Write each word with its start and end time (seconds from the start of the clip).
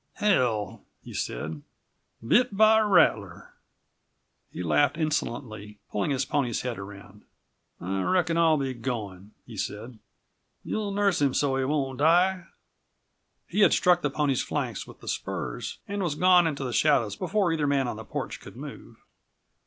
"Hell!" 0.13 0.83
he 1.03 1.13
said; 1.13 1.61
"bit 2.27 2.57
by 2.57 2.79
a 2.79 2.87
rattler!" 2.87 3.53
He 4.51 4.63
laughed 4.63 4.97
insolently, 4.97 5.77
pulling 5.91 6.09
his 6.09 6.25
pony's 6.25 6.61
head 6.61 6.79
around. 6.79 7.21
"I 7.79 8.01
reckon 8.01 8.35
I'll 8.35 8.57
be 8.57 8.73
goin'," 8.73 9.29
he 9.45 9.55
said. 9.55 9.99
"You'll 10.63 10.89
nurse 10.89 11.21
him 11.21 11.35
so's 11.35 11.59
he 11.59 11.65
won't 11.65 11.99
die?" 11.99 12.47
He 13.45 13.59
had 13.59 13.73
struck 13.73 14.01
the 14.01 14.09
pony's 14.09 14.41
flanks 14.41 14.87
with 14.87 15.01
the 15.01 15.07
spurs 15.07 15.77
and 15.87 16.01
was 16.01 16.15
gone 16.15 16.47
into 16.47 16.63
the 16.63 16.73
shadows 16.73 17.15
before 17.15 17.51
either 17.53 17.67
man 17.67 17.87
on 17.87 17.97
the 17.97 18.03
porch 18.03 18.39
could 18.39 18.55
move. 18.55 18.95